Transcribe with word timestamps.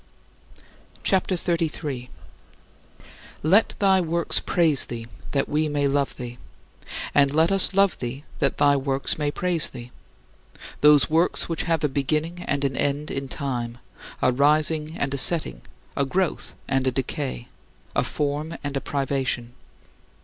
CHAPTER 1.03 1.35
XXXIII 1.35 1.67
48. 1.67 2.09
Let 3.43 3.75
thy 3.77 4.01
works 4.01 4.39
praise 4.39 4.85
thee, 4.87 5.05
that 5.31 5.47
we 5.47 5.69
may 5.69 5.87
love 5.87 6.17
thee; 6.17 6.39
and 7.13 7.31
let 7.35 7.51
us 7.51 7.75
love 7.75 7.99
thee 7.99 8.23
that 8.39 8.57
thy 8.57 8.75
works 8.75 9.19
may 9.19 9.29
praise 9.29 9.69
thee 9.69 9.91
those 10.81 11.07
works 11.07 11.47
which 11.47 11.65
have 11.65 11.83
a 11.83 11.87
beginning 11.87 12.41
and 12.47 12.65
an 12.65 12.75
end 12.75 13.11
in 13.11 13.27
time 13.27 13.77
a 14.23 14.31
rising 14.31 14.97
and 14.97 15.13
a 15.13 15.19
setting, 15.19 15.61
a 15.95 16.03
growth 16.03 16.55
and 16.67 16.87
a 16.87 16.91
decay, 16.91 17.47
a 17.95 18.03
form 18.03 18.57
and 18.63 18.75
a 18.75 18.81
privation. 18.81 19.53